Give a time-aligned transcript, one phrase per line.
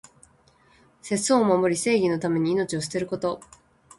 [1.03, 3.39] 節操を守り、正義のために命を捨てること。